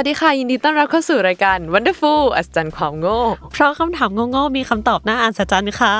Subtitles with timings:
[0.00, 3.20] วัสดีค่ะ ยินดีต้อนรับเข้าสู่รายการ Wonderful อัศจรรย์ความโง่
[3.52, 5.94] เพราะคำถามโง่ๆมีคำตอบน่าอัศจรรย์ค่ะ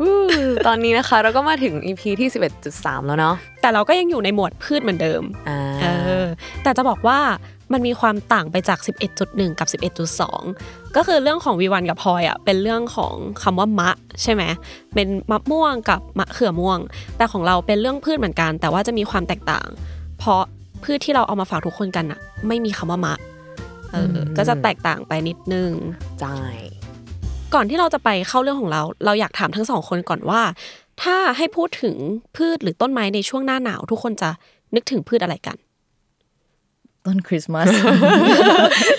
[0.00, 0.14] อู้
[0.66, 2.28] ตอนนี้นะคะเราก็มาถึง EP ที่
[2.68, 5.86] 11.3 แล้วเนาะแต่เราก็ยังอยู่ในหมวดพืชเหมือนเดิมอ่าเอ
[6.24, 6.26] อ
[6.62, 7.18] แต่จะบอกว่า
[7.72, 8.78] มันมีความต่างไปจาก
[9.18, 9.68] 11.1 กับ
[10.32, 13.90] 11.2 ก็คือเรื่องของวีวันกับพลอยอะเป็นเรื่องของคำว่ามะ
[14.22, 14.42] ใช่ไหม
[14.94, 16.78] เป็นมะม่วงกับมะเขือม่วง
[17.16, 19.68] แต่ของเราเป็นเรื่องพืชเหมือนกัน แต่ว่าจะมีความแตกต่าง
[20.18, 20.42] เพราะ
[20.84, 23.14] พืชที่เราเอามาฝากทุกคนกันอะไม่มีคำว่ามะ
[23.92, 25.70] เอออก็จะแตกต่างไปนิดนึง
[26.20, 26.40] ใช่
[27.54, 30.42] ก่อนที่เราจะไปเข้าเรื่องของเรา เราอยากถามทั้งสองคนก่อนว่า
[31.02, 31.96] ถ้าให้พูดถึง
[32.36, 34.30] พืชหรือต้นไม้ในช่วงหน้าหนาว ทุกคนจะ
[34.74, 35.56] นึกถึงพืชอะไรกัน
[37.06, 37.66] ต้นคริสต์มาส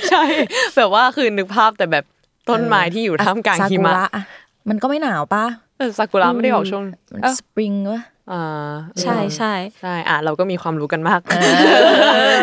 [0.10, 0.24] ใช่
[0.76, 2.06] แบบว่าคือนึกภาพแต่แบบ
[2.50, 4.24] ต้นไม้ที่อยู่ท่ามกลางหิมะซกุระอะ
[4.70, 5.46] มันก็ไม่หนาวปะ
[5.78, 6.84] เออซากุระไม่ได้ออกช่วง
[7.14, 11.20] มันเอ้าสปริงวะอ่าใช่ใช่ใช่อะเราก็มีความรู้กันมาก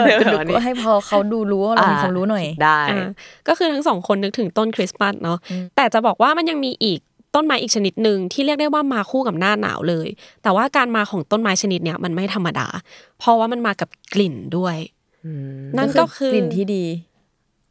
[0.04, 3.08] เดี๋ยวเดี๋ยวอันนี้ให้พอเขาดูรู้ว่าเรามีความรู้หน่อยได้อ่า
[3.48, 5.38] ก็คือทั้งสองคนนึกถึงต้นคริสต์มาสเนาะ
[5.76, 7.00] แต่จะบอกว่ามันยังมีอีก
[7.34, 10.08] ต้นไม้อีกชนิดหนึ่งที่เรียกได้ว่ามาคู่กับหน้าหนาวเลย
[10.42, 12.66] แต่ว่าการมาของต้นไม้ชนิดเนี้ยมันไม่ธรรมดา
[13.18, 14.76] เพราะว่ามันมากับกลิ่นด้วย
[15.78, 16.84] นั่นก็คือกลิ่นที่ดี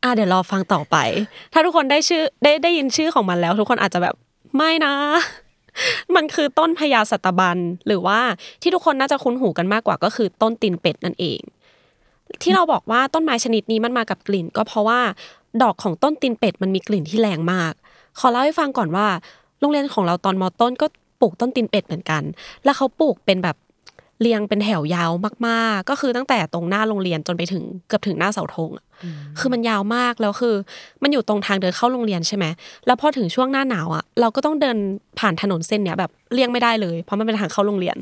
[0.03, 0.97] อะเดี๋ยวรอฟังต่อไป
[1.53, 4.15] ถ้าทุกคนได้ชื่อได้ได้ยินชื่อของมันแล้ว ทุกคนอาจจะแบบ
[4.57, 4.93] ไม่นะ
[6.15, 7.57] มันคือต้นพญาสัตบัน
[7.87, 8.19] หรือว่า
[8.61, 11.41] ที่ทุกคนน่าจะคุ้นหูกันมากกว่าก็คือต้นตีนเป็ดนั่นเอง
[12.41, 14.99] ที่เราบอกว่าต้นไม้ชนิดนี้มันมากับกลิ่น ก็เพราะว่า
[15.61, 17.73] ดอกของต้นตีนเป็ดมันมีกลิ่นที่แรงมาก
[18.19, 19.07] ขอเล่าให้ฟังก่อนว่า
[19.59, 20.85] โรงเรียนของเราตอนมต้นก็
[21.19, 22.23] ปลูกต้นตีนเป็ดเหมือนกัน
[22.63, 23.55] แล้วเขาปลูกเป็นแบบ
[24.23, 25.11] เรียงเป็นแถวยาว
[25.47, 28.85] มากๆ ก็คือตั้งแต่ตรงหน้าโรงเรียนจนไปถึงเกือบถึงหน้าเสาธงอะ
[29.39, 30.55] คือมันยาวมากแล้วคือ
[31.03, 32.45] มันอยู่ตรงทางเดินเข้าโรงเรียนใช่ไหม
[32.85, 34.77] แล้วพอถึงช่วงหน้าหนาวอะ เราก็ต้องเดิน
[35.19, 37.97] ผ่านถนนเส้นเนี้ยแบบเลี่ยงไม่ได้เลย เพราะมันเป็นทางเข้าโรงเรียน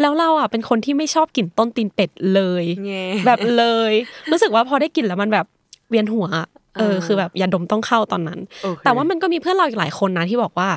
[0.00, 3.92] แล้วเราอะเป็นคนที่ไม่ชอบกลิ่นต้นตีนเป็ดเลยแง่แบบเลย
[4.30, 5.46] รู้สึกว่าพอได้กลิ่นแล้วมันแบบ
[5.90, 6.46] เวียนหัวอะ
[6.76, 10.68] เออคือแบบยาดมต้องเข้าตอนนั้นโอเคแต่ว่ามันก็มีเพื่อนเราอีกหลายคนนะที่บอกว่า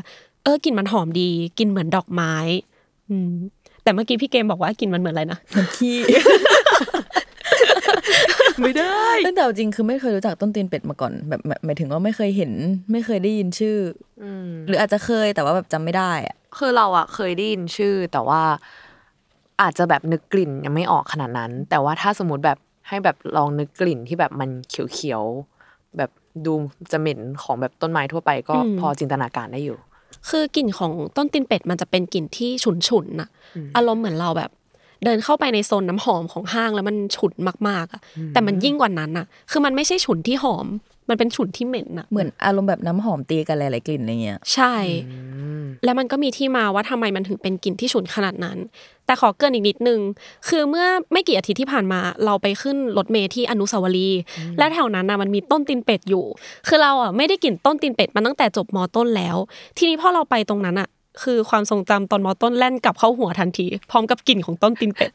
[0.43, 2.33] เออกลิ่นมันหอมดีกลิ่นเหมือนดอกไม้
[3.09, 3.31] อืม
[3.87, 5.97] แต่เมื่อกี้พี่เกมบอกว่ากลิ่นมันเหมือนอะไรนะมันขี้
[8.61, 12.51] ไม่ได้ตั้งแต่เอาจริงคือไม่เคยรู้จักต้นตีนเป็ดมาก่อน แบบหมายหมายถึงว่าไม่เคยเห็น
[12.91, 13.77] ไม่เคยได้ยินชื่อ
[14.23, 14.25] อ
[14.67, 18.41] หรืออาจจะเคยแต่ว่าแบบจำไม่ได้อะคือเราอะเคยได้ยินชื่อ แต่ว่า
[19.61, 26.11] อาจจะแบบนึกกลิ่นยังไม่ออกขนาดนั้น แต่ว่าถ้าสมมติแบบให้แบบลองนึกกลิ่นที่แบบมันเขียวๆแบบ
[26.45, 26.53] ดู
[26.91, 29.77] จะเหม็นของแบบต้นไม้ทั่วไปก็อืมพอจินตนาการได้อยู่
[30.29, 33.29] คือกลิ่นของต้นตีนเป็ดมันจะเป็นกลิ่นที่ฉุนฉุนๆน่ะ
[33.75, 34.51] อารมณ์เหมือนเราแบบ
[35.03, 37.33] เดินเข้าไปในโซนน้ำหอมของห้างแล้วมันฉุน
[37.67, 38.01] มากๆอะ
[38.33, 40.67] แต่มันยิ่งกว่านั้นอะคือมันไม่ใช่ฉุนที่หอม
[41.09, 44.75] มันเป็นฉุนที่เหม็นอะเหมือนอารมณ์แบบน้ำหอมตีกันหลายๆกลิ่นอะไรเงี้ย ใช่
[45.83, 48.57] แล้วมันก็มีที่มาว่าทำไมมันถึงเป็นกลิ่นที่ฉุนขนาดนั้น
[49.05, 49.99] แต่ขอเกรินอีกนิดนึง
[50.47, 54.21] คือเมื่อไม่กี่อาทิตย์ที่ผ่านมา เราไปขึ้นรถเมล์ที่อนุสาวรีย์
[54.57, 56.25] และแถวนั้นนะมันมีต้นตีนเป็ดอยู่
[56.67, 59.37] คือเราอะไม่ได้กลิ่นต้นตีนเป็ดมาตั้งแต่จบมต้นแล้ว
[59.77, 60.89] ทีนี้พอเราไปตรงนั้นอะ
[61.23, 65.11] คือความทรงจำตอนมต้นแล่นกลับเข้าหัวทันที พร้อมกับกลิ่นของต้นตีนเป็ด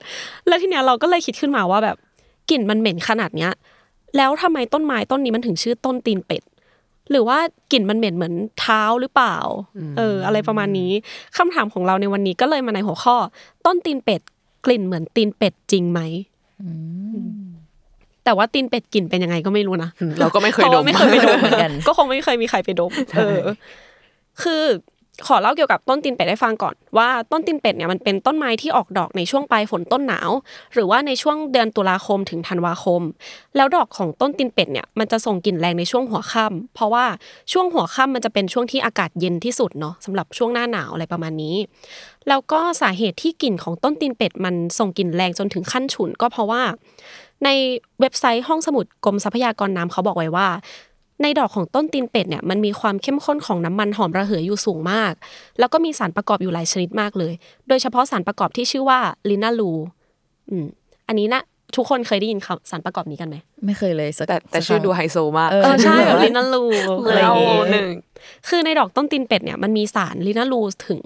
[0.48, 1.96] แล้วทีเนี้ยเราก็เลยคิดขึ้นมาว่าแบบ
[2.50, 3.52] กลิ่นมันเหม็นขนาดเนี้ย
[4.16, 6.42] แล้วทำไมต้นไม้ต้นนี้มันถึงชื่อต้นตีนเป็ด
[7.10, 7.38] หรือว่า
[7.72, 9.36] กลิ่นมันเหม็นเหมือนเท้าหรือเปล่า
[9.98, 10.90] เออ อะไรประมาณนี้
[11.36, 13.16] คำถามของเราในวันนี้ก็เลยมาในหัวข้อ
[13.66, 14.20] ต้นตีนเป็ด
[14.66, 16.00] กลิ่นเหมือนตีนเป็ดจริงไหม
[18.24, 23.40] แต่ว่าตีนเป็ดกลิ่นเป็นยังไงก็ไม่รู้นะเราก็ไม่เคยพราะดว่ามไม่เคยไปดมเหมือนกัน ก็คงไม่เคยมีใครไปดมเออ
[24.42, 24.64] คือ
[25.26, 30.30] ขอเล่าเกี่ยวกับต้นตีนเป็ดให้ฟังก่อนว่าต้นตีนเป็ดเนี่ยมันเป็นต้นไม้ที่ออกดอกในช่วงปลายฝนต้นหนาว
[30.72, 33.02] หรือว่าในช่วงเดือนตุลาคมถึงธันวาคม
[33.56, 37.04] แล้วดอกของต้นตีนเป็ดเนี่ยมันจะส่งกลิ่นแรงในช่วงหัวค่ำเพราะว่า
[37.52, 41.56] ช่วงหัวค่ำมันจะเป็นช่วงที่อากาศเย็นที่สุดเนาะสำหรับช่วงหน้าหนาวอะไรประมาณนี้
[42.28, 46.62] แล้วก็สาเหตุที่กลิ่นของต้นตีนเป็ดมันส่งกลิ่นแรงจนถึงขั้นฉุน ก็เพราะว่า
[47.44, 47.48] ใน
[48.00, 50.48] เว็บไซต์ห้องสมุดกรมทรัพยากรน้ำเขาบอกไว้ว่า
[51.22, 55.12] ในดอกของต้นตีนเป็ดเนี่ยมันมีความเข้มข้นของน้ำมันหอมระเหยอยู่สูงมาก
[55.58, 57.32] แล้วก็มีสารประกอบอยู่หลายชนิดมากเลย
[57.68, 58.98] โดยเฉพาะสารประกอบที่ชื่อว่า
[59.30, 59.72] ลินาลู
[60.50, 60.66] อืม
[61.08, 61.42] อันนี้นะ
[61.76, 63.36] ทุกคนเคยได้ยินคำสารประกอบนี้กันไหม
[63.66, 66.64] ไม่เคยเลยสักแต่แต่สักชื่อครั้งดูไฮโซมากเออเออใช่แบบแบบว่าลินาลู
[67.06, 67.90] อะไรอย่างเอาเงี้ยหนึ่ง
[68.48, 71.00] คือในดอกต้นตีนเป็ดเนี่ยมันมีสารลินาลูถึง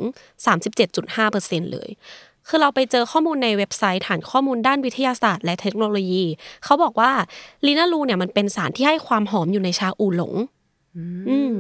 [0.85, 1.89] 37.5%เลย
[2.49, 6.25] คือเราไปเจอข้อมูลในเว็บไซต์ฐานข้อมูลด้านวิทยาศาสตร์และเทคโนโลยี
[6.65, 7.11] เขาบอกว่า
[7.67, 10.35] linalool เนี่ยมันเป็นสารที่ให้ความหอมอยู่ในชาอูหลง
[11.29, 11.55] อืม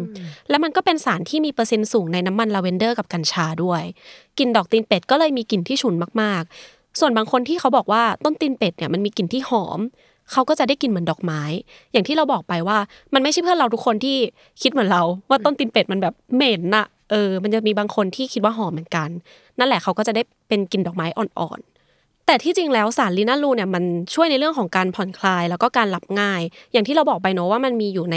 [0.48, 3.82] แล้วมันก็เป็นสารที่มีเปอร์เซ็นต์สูงในน้ำมันลาเวนเดอร์กับกัญชาด้วย
[4.38, 9.80] กลิ่นดอกตีนเป็ดก็เลยมีกลิ่นที่ฉุนมากๆ ส่วนบางคนที่เขาบอกว่าต้นตีนเป็ดเนี่ยมันมีกลิ่นที่หอม
[10.32, 11.42] เขาก็จะได้กลิ่นเหมือนดอกไม้
[11.92, 12.78] อย่างที่เราบอกไปว่า
[13.14, 14.16] มันไม่ใช่เพื่อนเราทุกคนที่
[14.62, 19.08] คิดเหมือนเรา ว่าต้นตีนเป็ดมันแบบเหม็นน่ะ เออ มันจะมีบางคนที่คิดว่าหอมเหมือนกัน
[19.58, 26.42] นั่นแหละเขาก็จะได้เป็นกลิ่นดอกไม้อ่อนๆ แต่ที่จริงแล้วสาร linalool เนี่ยมันช่วยในเรื่องของการผ่อนคลายแล้วก็การหลับง่าย
[26.72, 28.16] อย่างที่เราบอกไปเนอะว่ามันมีอยู่ใน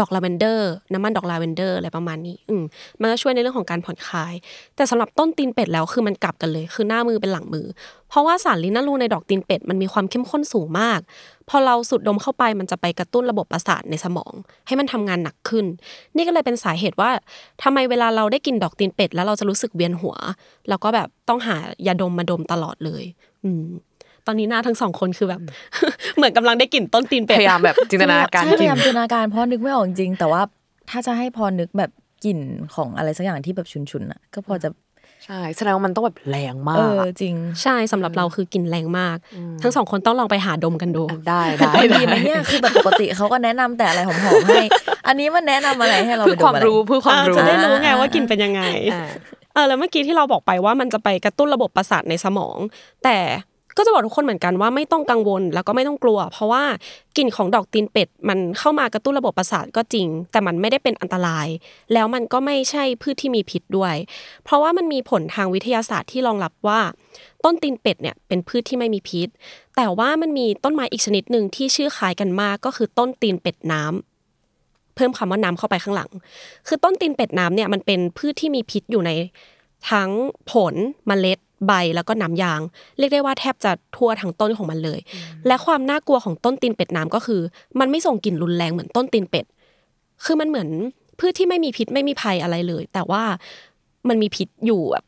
[0.00, 2.64] ดอกลาเวนเดอร์น้ำมันดอกลาเวนเดอร์อะไรประมาณนี้ อืม
[3.00, 4.34] มันก็ช่วยในเรื่องของการผ่อนคลาย
[4.76, 7.66] แต่สำหรับต้นตีนเป็ดแล้วคือมันกลับกันเลย คือหน้ามือเป็นหลังมือ
[8.08, 11.00] เพราะว่าสาร linalool ในดอกตีนเป็ดมันมีความเข้มข้นสูงมาก
[11.48, 14.32] พอเราสูดดมเข้าไปมันจะไปกระตุ้นระบบประสาทในสมอง
[14.66, 15.66] ให้มันทำงานหนักขึ้น
[16.16, 17.10] นี่ก็เลยเป็นสาเหตุว่า
[17.62, 20.14] ทำไมเวลาเราได้กินดอกตีนเป็ดแล้วเราจะรู้สึกเวียนหัว
[20.68, 21.56] แล้วก็แบบต้องหา
[21.86, 23.04] ยาดมมาดมตลอดเลย
[23.44, 23.64] อืม
[24.26, 25.40] ตอนนี้หน้าทั้งสองคนคือแบบ
[26.16, 30.42] เหมือนกำลังได้กลิ่นต้นตีนเป็ดพยายามแบบจินตนาการใช่พกิยานยามจินตนาการเพราะนึกไม่ออกจริงๆแต่ว่า
[30.90, 31.90] ถ้าจะให้พอนึกแบบ
[32.24, 32.38] กลิ่น
[32.74, 34.68] ของอะไรสักอย่างที่แบบชุนๆอะ ก็พอจะ
[35.24, 39.16] ใช่แสดงว่ามันต้องแบบแรงมาเอกอจริง ใช่สำหรับเราคือกลิ่นแรงมาก
[39.62, 44.62] ทั้งสองคนต้องลองไปหาดมกันดูได้ได้ไม่ได้ดีไหมเนี่ยคือแบบปกติเขาก็แนะนำแต่อะไรหอมๆให้
[45.08, 49.02] อันนี้มันแนะนำอะไรให้เราเพื่ไปอดูความอะไรรู้เพื่อความรู้จะได้รู้ไงอ่าว่ากลิ่นเป็นยังไงอ่า
[49.54, 52.58] เออแล้วเมื่อกี้ที่เราบอกไปว่ามันจะไปกระตุ้นระบบประสาทในสมอง
[53.04, 53.18] แต่
[53.76, 56.62] ก็จะบอกทุกคนเหมือนกันว่าไม่ต้องกังวลแล้วก็ไม่ต้องกลัว เพราะว่า
[57.16, 61.48] กลิ่นของดอกตีนเป็ดมันเข้ามากระตุ้นระบบประสาทก็จริง แต่มันไม่ได้เป็นอันตราย
[61.92, 63.94] แล้วมันก็ไม่ใช่พืชที่มีพิษด้วย
[64.44, 66.80] เพราะว่ามันมีผลทางวิทยาศาสตร์ที่รองรับว่า
[67.44, 69.28] ต้นตีนเป็ดเนี่ยเป็นพืชที่ไม่มีพิษ
[69.76, 76.10] แต่ว่ามันมีต้นไม้อีกชนิดหนึ่งที่ชื่อคล้ายกันมากก็คือต้นตีนเป็ดน้ำเพิ่มคำว่าน้ำเข้าไปข้างหลัง
[76.66, 79.10] คือต้นตีนเป็ดน้ำเนี่ยมันเป็นพืชที่มีพิษอยู่ใน
[79.90, 80.10] ทั้ง
[80.52, 80.74] ผล
[81.06, 82.60] เมล็ด ใบแล้วก็น้ำยาง
[82.98, 85.00] เรียกได้ว่าแทบจะทั่วทั้งต้นของมันเลย
[85.46, 87.40] และความน่ากลัวของต้นตีนเป็ดน้ำก็คือ
[87.80, 89.44] มันไม่ส่งกลิ่นรุนแรงเหมือนต้นตีนเป็ด
[90.24, 90.68] คือมันเหมือน
[91.18, 93.22] พืชที่ไม่มีพิษไม่มีภัยอะไรเลย แต่ว่า
[94.08, 95.04] มันมีพิษอยู่แบบ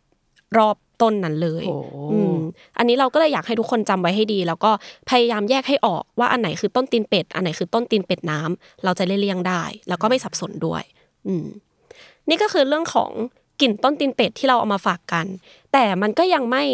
[0.58, 1.76] รอบต้นนั้นเลยโอ้
[2.12, 2.36] อืม
[2.78, 4.70] อันนี้เราก็เลยอยากให้ทุกคนจำไว้ให้ดี แล้วก็
[5.10, 10.82] พยายามแยกให้ออกว่าอันไหนคือต้นตีนเป็ด อันไหนคือต้นตีนเป็ดน้ำเราจะได้เลี่ยงได้ แล้วก็ไม่สับสนด้วย
[11.26, 11.46] อืม
[12.28, 13.10] นี่ก็คือเรื่องของ
[13.60, 15.26] กลิ่นต้นตีนเป็ดที่เราเอามาฝากกัน
[15.72, 16.64] แต่มันก็ยังไม่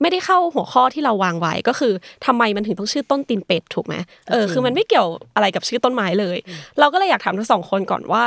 [0.00, 1.92] ไม่ได้เข้าหัวข้อที่เราวางไว้ก็คือ
[2.26, 3.94] ทำไมมันถึงต้องชื่อต้นตีนเป็ดถูกไหม
[4.30, 6.36] เออจริงคือมันไม่เกี่ยวอะไรกับชื่อต้นไม้เลย
[6.78, 8.24] เราก็เลยอยากถามทั้งสองคนก่อนว่า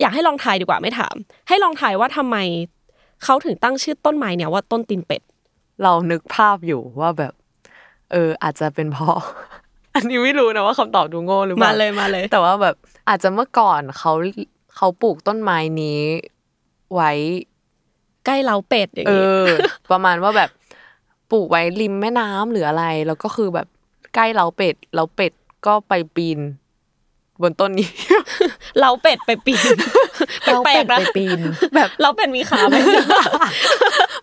[0.00, 1.14] อยากให้ลองทายดีกว่าไม่ถาม
[1.48, 2.36] ให้ลองทายว่าทำไม
[3.24, 5.22] เขาถึงตั้งชื่อต้นไม้เนี่ยว่าต้นตีนเป็ด
[5.82, 7.32] เรานึกภาพอยู่ว่าแบบ
[8.12, 9.18] เออ อาจจะเป็นเพราะ
[9.94, 12.74] อันนี้ไม่รู้นะว่าคำตอบดูโง่หรือเปล่ามาเลยมาเลย แต่ว่าแบบ
[13.08, 14.12] อาจจะเมื่อก่อนเขา
[14.76, 16.00] เขาปลูกต้นไม้นี้
[16.94, 17.12] ไว้
[18.26, 19.46] ใกล้เล้าเป็ดอย่างเอนี้อ
[19.90, 20.50] ประมาณว่าแบบ
[21.30, 23.66] ปลูกไว้ริมแม่น้ำหรืออะไร แล้วก็คือแบบ
[24.14, 25.32] ใกล้เล้าเป็ดเล้าเป็ด
[25.66, 26.38] ก็ไปปีน
[27.42, 27.88] บนต้นนี้
[28.78, 29.76] เล้าเป็ดไปปีน
[30.44, 31.40] เราแปลเป็กดๆนะไปปีน
[31.74, 32.76] แบบเล้าเป็ดมีขาไหม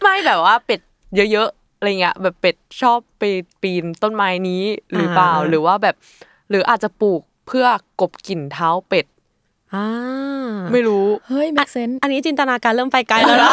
[0.01, 0.79] ไม่แบบว่าเป็ด
[1.15, 3.23] เยอะๆอะไรเงี้ยแบบเป็ดชอบไป
[3.61, 5.95] ปีนต้นไม้นี้หรือเปล่าอ่าหรือว่าแบบ
[6.49, 7.65] หรืออาจจะปลูกเพื่อ
[8.01, 9.05] กบกลิ่นเท้าเป็ด
[9.75, 9.87] อ่า
[10.71, 13.51] ไม่รู้เฮ้ย make sense อันนี้จินตนาการเริ่มไปไกลแล้วนะ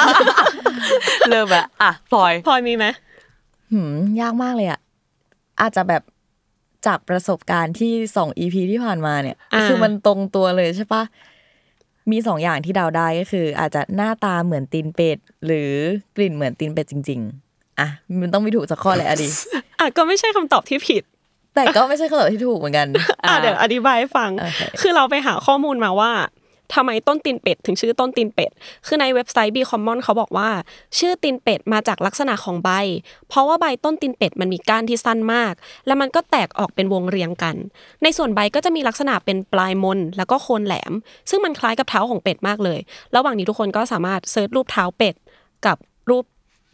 [1.31, 2.87] เริ่มแบบอะพลอยพลอยมีไหม
[3.73, 4.81] หืมยากมากเลยอะ
[5.61, 6.03] อาจจะแบบ
[6.87, 11.03] จากประสบการณ์ที่สองอีพีที่ผ่านมาเนี่ยอ่าคือมันตรงตัวเลยใช่ปะ
[12.11, 15.71] มีสองอย่างที่เดาได้ก็คือ อาจจะหน้าตาเหมือนตีนเป็ดหรือ
[16.17, 17.21] กลิ่นเหมือนตีนเป็ดจริง
[17.51, 17.89] ๆ อะ
[18.21, 19.29] มันต้องมีถูกสักข้อแหละอะดิ
[19.79, 21.03] อะก็ไม่ใช่คำตอบที่ผิด
[21.57, 22.89] แต่ก็ไม่ใช่คำตอบที่ถูกเหมือนกัน
[23.25, 26.13] อะเดี๋ยวอธิบายให้ฟังโอเคคือเราไปหาข้อมูลมาว่า
[26.75, 28.51] ทำไมต้นตีนเป็ดถึงชื่อต้นตีนเป็ด
[28.87, 30.49] คือในเว็บไซต์ B Common เขาบอกว่า
[30.99, 32.71] ชื่อตีนเป็ดมาจากลักษณะของใบ
[33.29, 35.55] เพราะว่าใบต้นตีนเป็ดมันมีก้านที่สั้นมาก
[35.87, 37.57] แล้วมันก็แตกออกเป็นวงเรียงกัน
[38.03, 40.93] ในส่วนใบก็จะมีลักษณะเป็นปลายมนแล้วก็โคนแหลม
[41.31, 42.81] ซึ่งมันคล้ายกับเท้าของเป็ดมากเลย
[43.17, 45.15] ระหว่างนี้ทุกคนก็สามารถเซิร์ชรูปเท้าเป็ด
[45.67, 45.77] กับ
[46.11, 46.25] รูป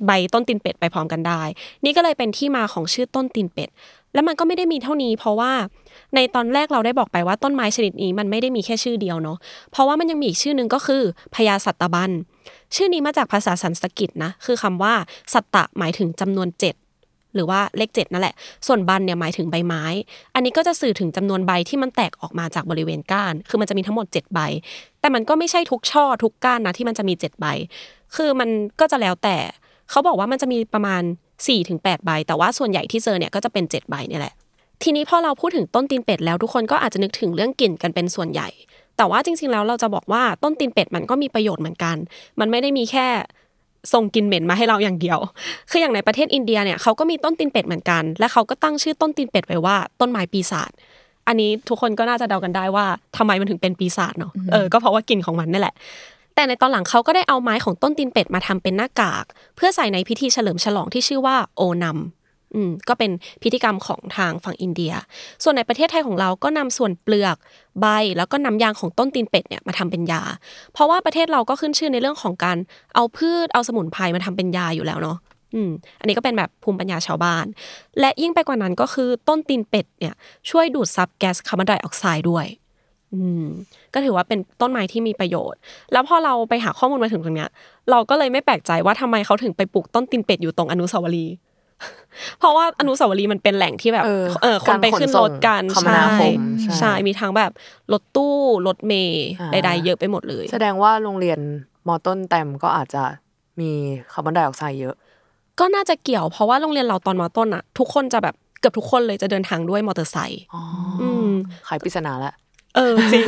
[0.07, 1.43] ใบต้นตีนเป็ดไปพร้อมกันได้
[1.85, 3.69] นี่ก็เลยเป็นที่มาของชื่อต้นตีนเป็ด
[4.15, 5.53] แล้วมันก็ไม่ได้มีเท่านี้ เพราะว่า
[6.15, 9.39] ในตอนแรกเราได้บอกไปว่าต้นไม้ชนิดนี้มันไม่ได้มีแค่ชื่อเดียวเนาะ
[9.73, 11.03] เพราะว่ามันยังมีอีกชื่อหนึ่งก็คือ
[11.35, 12.11] พญาสัตตบัน
[12.75, 14.95] ชื่อนี้มาจากภาษาสันสกฤตนะคือคำว่า
[15.35, 16.75] สัตตะหมายถึงจำนวนเจ็ด
[17.35, 18.35] หรือว่าเลขเจ็ดนั่นแหละ
[18.67, 19.85] ส่วนบันเนี่ยหมายถึงใบไม้
[20.35, 24.41] อันนี้ก็จะสื่อถึงจำนวนใบที่มันแตกออกมาจากบริเวณก้าน คือมันจะมีทั้งหมด 7 ใบ
[25.01, 27.47] แต่มันก็ไม่ใช่ทุกช่อทุกก้านนะที่มันจะมี 7 ใบ
[28.17, 28.49] คือมัน
[28.81, 29.37] ก็จะแล้วแต่
[29.91, 31.03] เขาบอกว่ามันจะมีประมาณ
[31.47, 34.35] 4-8 ใบ แต่ว่าส่วนใหญ่ที่เจอเนี่ยก็จะเป็น 7 ใบนี่แหละ
[34.83, 38.49] ทีนี้พอเราพูดถึงต้นตีนเป็ดแล้วทุกคนก็อาจจะนึกถึงเรื่องกลิ่นกันเป็นส่วนใหญ่
[38.97, 41.97] แต่ว่าจริง ๆ แล้วเราจะบอกว่าต้นตีนเป็ดมันก็มีประโยชน์เหมือนกัน
[42.41, 43.07] มันไม่ได้มีแค่
[43.93, 45.19] ส่งกลินเหม็นมาให้เราอย่างเดียว
[45.71, 50.71] คืออย่างในประเทศอินเดียเนี่ยเขาก็มีต้นตีนเป็ดเหมือนกัน และเขาก็ตั้งชื่อต้นตีนเป็ดไว้ว่าต้นไม้ปีศาจ
[51.27, 55.75] อันนี้ทุกคนก็น่าจะเดากันได้ว่าทำไมมันถึงเป็นปีศาจเนาะ เออ ก็เพราะว่ากลิ่นของมันนี่แหละ
[56.35, 59.25] แต่ในตอนหลังเขาก็ได้เอาไม้ของต้นตีนเป็ดมาทำเป็นหน้ากาก
[59.57, 61.99] เพื่อใส่ในพิธีเฉลิมฉลองที่ชื่อว่าโอนัม
[62.55, 63.11] อืมก็เป็น
[63.43, 64.93] พิธีกรรมของทางฝั่งอินเดีย
[65.43, 67.37] ส่วนในประเทศไทยของเราก็นำส่วนเปลือก
[67.81, 67.87] ใบ
[68.17, 70.23] แล้วก็นำยางของต้นตีนเป็ดเนี่ยมาทำเป็นยา
[70.73, 72.59] เพราะว่าประเทศเราก็ขึ้นชื่อในเรื่องของการ
[72.95, 75.19] เอาพืชเอาสมุนไพรมาทำเป็นยาอยู่แล้วเนาะ
[75.55, 75.71] อืม
[76.01, 77.47] อันนี้ก็เป็นแบบภูมิปัญญาชาวบ้าน
[78.01, 80.15] และยิ่งไปกว่านั้นก็คือต้นตีนเป็ดเนี่ย
[80.51, 82.47] ช่วยดูดซับแก๊สคาร์บอนไดออกไซด์ด้วย
[83.95, 85.59] ก็ถือว่าเป็นต้นไม้ที่มีประโยชน์
[85.93, 87.51] แล้วพอเราไปหาข้อมูลมาถึงตรงเนี้ย
[87.91, 91.37] เราก็เลยไม่แปลกใจว่าทำไมเขาถึงไปปลูกต้นตีนเป็ดอยู่ตรงอนุสาวรีย์
[92.39, 97.51] เพราะว่าอนุสาวรีย์มันเป็นแหล่งที่แบบเออเออคนไปขึ้นรถกันการขนส่งคมนาคมใช่ใช่มีทั้งแบบ
[97.93, 101.39] รถตู้รถเมล์อ่าใดๆเยอะไปหมดเลย แสดงว่าโรงเรียน
[101.87, 103.03] มอต้นแตมก็อาจจะ
[103.61, 103.71] มี
[104.13, 104.95] คาร์บอนไดออกไซด์เยอะ
[105.59, 110.63] ก็น่าจะเกี่ยวเพราะว่าโรงเรียนเราตอนมต้นอะทุกคนจะแบบเกือบทุกคนเลยจะเดินทางด้วยมอเตอร์ไซค์อ๋อ
[111.01, 111.33] อืม
[111.69, 112.35] ไขปริศนาแล้ว
[112.75, 113.25] เออจริง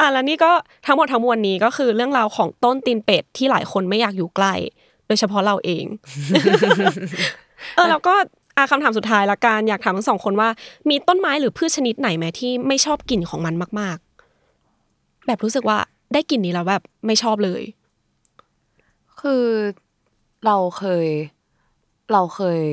[0.00, 0.50] อะแล้วนี่ก็
[0.86, 4.54] ทั้งหมดทั้งมวลนี้ก็คือเรื่องราวของต้นตีนเป็ดที่หลายคนไม่อยากอยู่ใกล้
[5.06, 5.84] โดยเฉพาะเราเอง
[7.74, 8.14] เออแล้วก็
[8.56, 10.48] อาคำถามสุดท้ายละกันอยากถามทั้งสองคนว่า
[10.88, 13.98] มีต้นไม้หรือพืชชนิดไหนไหมที่ไม่ชอบกลิ่นของมันมาก
[14.62, 15.78] ๆ แบบรู้สึกว่า
[16.12, 17.62] ได้กลิ่นนี้แล้วแบบไม่ชอบเลย
[19.20, 19.44] คือ
[20.46, 21.06] เราเคย
[22.12, 22.64] เราเคย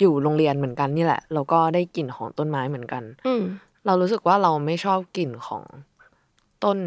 [0.00, 3.42] อยู่โรงเรียนเหมือนกันนี่แหละแล้วก็ได้กลิ่นของต้นไม้เหมือนกัน อืม
[3.86, 5.62] เรารู้สึกว่าเราไม่ชอบกลิ่นของ
[6.64, 6.78] ต้น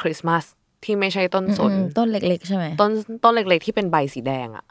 [0.00, 0.44] คริสต์มาส
[0.84, 2.90] ที่ไม่ใช่ต้นสนอืมต้นเล็ก ๆ ใช่ไหมต้น
[3.24, 4.64] ต้นเล็ก ๆ ที่เป็นใบสีแดงอะ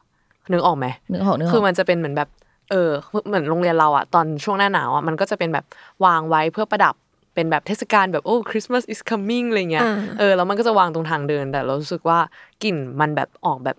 [0.51, 2.29] นึกออกไหมนึกออกนึกออกคือมันจะเป็นเหมือนแบบ
[2.71, 2.89] เออ
[3.27, 5.65] เหมือนโรงเรียนเราอะตอนช่วงหน้าหนาวอะมันก็จะเป็นแบบ
[6.05, 6.95] วางไว้เพื่อประดับ
[7.33, 12.19] เป็นแบบเทศกาลแบบโอ้ Christmas is coming อะไรเงี้ยอ่าเออแล้วมันก็จะวางตรงทางเดิน แต่เรารู้สึกว่า
[12.63, 13.77] กลิ่นมันแบบออกแบบ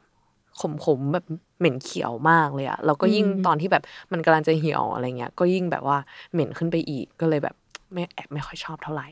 [0.60, 1.24] ขมๆแบบ
[1.60, 5.98] เหม็นเขียวมากเลยอะแล้วก็ยิ่งตอนที่แบบมันกำลังจะเหี่ยวอะไรเงี้ย ก็ยิ่งแบบว่า
[6.32, 7.54] เหม็นขึ้นไปอีกก็เลยแบบ
[7.92, 9.06] ไม่แอบไม่ค่อยชอบเท่าไหร่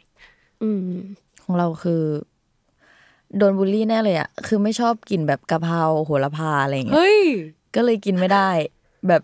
[0.62, 0.90] อืม
[1.42, 2.02] ของเราคือ
[3.36, 7.20] โดนบูลลี่แน่เลยอะคือไม่ชอบกินแบบกะเพราโหระพาอะไรอย่างเงี้ยเฮ้ย
[7.74, 8.48] ก็เลยกินไม่ได้
[9.08, 9.22] แบบ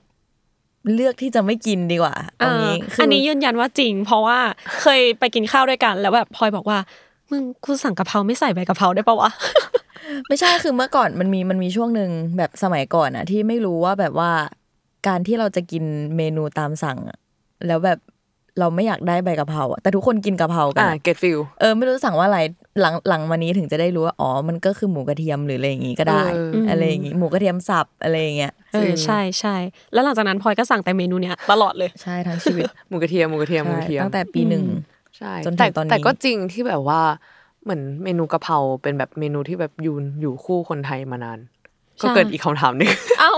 [0.94, 4.38] เลือกที่จะไม่กินดีกว่าตรงนี้อ่าคือันนี้ยืนยันว่าจริง เพราะว่า
[4.80, 6.78] เคยไปกินข้าวด้วยกัน แล้วแบบพลอยบอกว่า
[7.30, 9.30] มึงกูสั่งกะเพราไม่ใส่ใบกะเพราได้ปะวะ
[10.28, 14.30] ไม่ใช่คือเมื่อก่อนมันมีมันมีช่วงหนึ่งแบบสมัยก่อนอะที่ไม่รู้ว่าแบบว่า
[15.06, 15.84] การที่เราจะกิน
[16.16, 17.18] เมนูตามสั่งอะ
[17.66, 17.98] แล้วแบบ
[18.60, 22.40] เราไม่อยากได้ใบกะเพราอะแต่ทุกคนกินกะเพรากันอ่าอะ get feel เออไม่รู้สั่งว่าอะไร
[22.80, 29.56] หลังหลังมานี้ถึงจะได้รู้ว่าอ๋อมันก็คือหมูกระเทียมหรืออะไรอย่างงี้ก็ได้เอออะไรอย่างงี้หมูกระเทียมสับอะไรอย่างเงี้ยเออใช่ใช่
[29.92, 34.64] แล้วหลังจากนั้นพลอยก็สั่งแต่เมนูเนี้ยตลอดเลยใช่ทั้งชีวิตหมูกระเทียมหมูกระเทียมหมูใช่กระเทียมตั้งแต่ปีหนึ่ง
[35.18, 37.00] ใช่จนถึงแต่ตอนนี้แต่ก็จริงที่แบบว่า
[37.64, 41.38] เหมือนเมนูกะเพราเป็นแบบเมนูที่แบบอยูนอยู่คู่คนไทยมานาน
[42.02, 42.90] ก็เกิดอีกคำถามหนึ่ง
[43.20, 43.32] เอ้า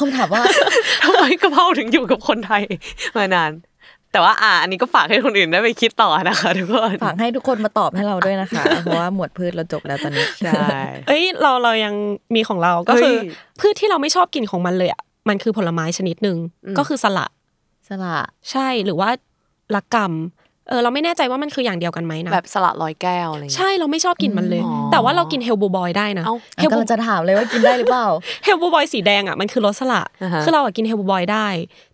[0.00, 0.42] คำถามว่า
[1.04, 2.62] ทำไมกะเพราถึงอยู่กับคนไทย
[3.18, 3.50] มานาน
[4.12, 10.62] แต่ว่าอ่า อันนี้ก็ฝากให้คนอื่นได้ไปคิดต่อนะคะทุกคนฝากให้ทุกคนมาตอบให้เราด้วยนะคะ เพราะว่าหมวดพืชเราจบแล้วตอนนี้ใช่
[11.08, 11.94] เอ้ยเราเรายัง
[12.34, 16.36] มีของเราก็คือเฮ้ยพืชที่เราไม่ชอบกินของมันเลยอะมันคือผลไม้ชนิดหนึ่ง
[16.78, 17.26] ก็คือสละ
[17.88, 18.16] สละ
[18.50, 19.10] ใช่หรือว่า
[19.74, 20.39] ระกำ
[20.70, 28.06] เออเราไม่แน่ใจว่ามันคืออย่างเดียวกันไหมนะแบบสละลอยแก้วอะไรอย่างเงี้ยใช่เราไม่ชอบกินมันเลยอ๋อแต่ว่าเรากินเฮลซ์บลูบอยได้นะเอ้าเฮลซ์บลู กำลังจะถามเลยว่ากินได้หรือเปล่า
[28.44, 31.46] เฮลซ์บลูบอยสีแดงอะมันคือรสสละอ่าฮะคือเราอะกินเฮลซ์บลูบอยได้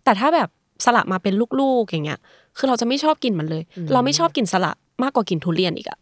[0.03, 0.49] แต่ถ้าแบบ
[0.85, 2.19] สละมาเป็นลูกๆอย่างเงี้ย
[2.57, 4.71] คือเราจะไม่ชอบกินมันเลย เราไม่ชอบกินสละ
[5.03, 5.97] มากกว่ากินทุเรียนอีกอะ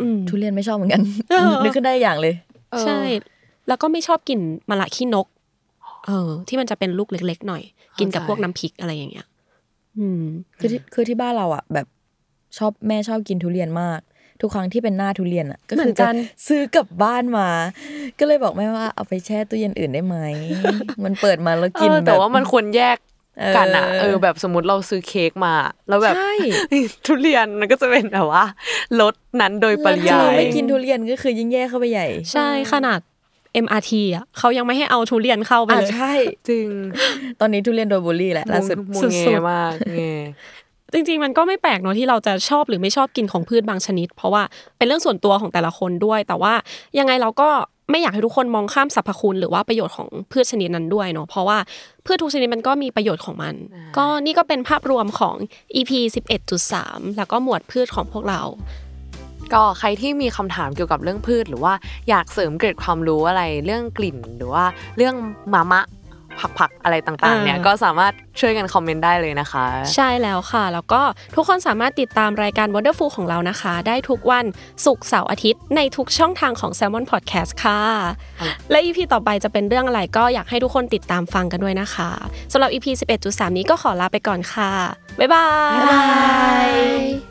[0.00, 2.34] อืมทุเรียนไม่ชอบเหมือนกันเออนึกขึ้นได้อย่างเลย
[2.72, 3.00] เออใช่
[3.68, 4.38] แล้วก็ไม่ชอบกิน
[4.70, 5.26] มะระขี้นก
[6.06, 7.62] เออ ที่มันจะเป็นลูกเล็ก ๆ หน่อย
[7.98, 9.26] กินกับพวกน้ำพริกอะไรอย่างเงี้ย
[9.98, 10.22] อืม
[10.58, 11.86] คือที่คือที่บ้านเราอะแบบ
[12.58, 14.00] ชอบแม่ชอบกินทุเรียนมาก
[14.40, 16.14] ทุกครั้งที่เป็นหน้าทุเรียนอะก็เหมืคืออนกัจะน
[16.46, 17.48] ซื้อกลับบ้านมา
[18.18, 20.16] ก็เลยบอกแม่ว่าเอาไปแช่ตู้เย็นอื่นได้ไหม
[21.04, 22.96] มันเปิดมาแล้วกินเออแบบแต่ว่ามันควรแยก
[23.56, 25.54] กันอะเออเออแบบสมมติเราซื้อเค้กมา
[25.88, 26.32] แล้วแบบใช่
[27.06, 28.44] ทุเรียนมันก็จะเป็นแบบว่า
[29.00, 33.00] ลดนั้นโดยปริยาเรายไม่กินทุเรียนก็คือยิ่งแย่เข้าไปใหญ่ ใช่ขนาด
[33.64, 36.12] MRT อะเขายังไม่ให้เอาทุเรียนเข้าไปอะเลยใช่
[36.48, 36.68] จริง
[37.40, 40.22] ตอนนี้ทุเรียนโดนบูลลี่แหละล่าสุดมูสุเงดๆมากเง
[40.92, 44.42] จริงๆ มันก็ไม่แปลกเนอะที่เราจะชอบหรือไม่ชอบกินของพืชบางชนิด เพราะว่า
[44.76, 46.54] เป็นเรื่องส่วนตัวของแต่ละคนด้วย แต่ว่า
[46.98, 47.48] ยังไงเราก็
[47.90, 51.58] ไม่อยากให้ทุกคนมองข้ามสรรพคุณหรือว่าประโยชน์ของพืชชนิดนั้นด้วยเนาะเพราะว่า
[52.06, 53.54] พืชทุกชนิดมันก็มีประโยชน์ของมัน
[53.96, 55.36] ก็นี่ก็เป็นภาพรวมของ
[55.74, 55.90] EP
[56.54, 58.42] 11.3 แล้วก็หมวดพืชของพวกเรา
[59.52, 61.72] ก็ใครที่มีคำถามเกี่ยวกับเรื่องพืช หรือว่า
[62.08, 64.64] อยากเสริมเกร็ดความรู้อะไรเรื่องกลิ่น หรือว่า
[64.96, 65.14] เรื่อง
[65.54, 65.82] มามะ
[66.58, 71.02] ผักๆอะไรต่างๆเนี่ยอ่าก็สามารถช่วยกันคอมเมนต์ได้เลยนะคะ ใช่แล้วค่ะ แล้วก็
[71.34, 74.44] ทุกคนสามารถติดตามรายการ Wonderful ของเรานะคะ ได้ทุกวัน
[74.84, 77.80] ศุกร์เสาร์อาทิตย์ในทุกช่องทางของ Salmon Podcast ค่ะ
[78.70, 82.10] และ EP ต่อไปจะเป็นเรื่องอะไรก็อยากให้ทุกคนติดตามฟังกันด้วยนะคะ
[82.52, 82.86] สำหรับ EP
[83.20, 84.70] 11.3 นี้ก็ขอลาไปก่อนค่ะ
[85.18, 86.04] บ๊ายบายบ๊ายบา
[86.68, 87.29] ย